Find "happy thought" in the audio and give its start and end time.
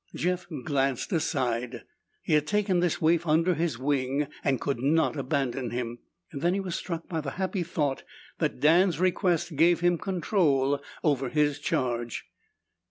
7.37-8.01